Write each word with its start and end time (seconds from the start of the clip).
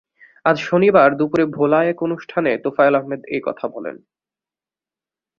আজ 0.45 0.57
শনিবার 0.61 1.09
দুপুরে 1.17 1.45
ভোলায় 1.47 1.89
এক 1.89 1.97
অনুষ্ঠানে 2.03 2.51
তোফায়েল 2.57 2.95
আহমেদ 2.95 3.21
এ 3.27 3.37
কথা 3.43 3.65
বলেন। 3.67 3.95